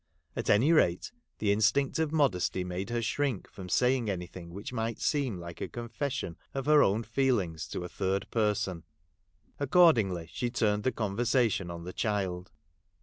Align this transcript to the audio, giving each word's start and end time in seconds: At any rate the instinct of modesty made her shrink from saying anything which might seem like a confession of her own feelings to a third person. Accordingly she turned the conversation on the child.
At 0.35 0.49
any 0.49 0.71
rate 0.73 1.11
the 1.37 1.51
instinct 1.51 1.99
of 1.99 2.11
modesty 2.11 2.63
made 2.63 2.89
her 2.89 3.03
shrink 3.03 3.47
from 3.47 3.69
saying 3.69 4.09
anything 4.09 4.49
which 4.49 4.73
might 4.73 4.99
seem 4.99 5.37
like 5.37 5.61
a 5.61 5.67
confession 5.67 6.37
of 6.55 6.65
her 6.65 6.81
own 6.81 7.03
feelings 7.03 7.67
to 7.67 7.83
a 7.83 7.87
third 7.87 8.27
person. 8.31 8.83
Accordingly 9.59 10.27
she 10.33 10.49
turned 10.49 10.85
the 10.85 10.91
conversation 10.91 11.69
on 11.69 11.83
the 11.83 11.93
child. 11.93 12.51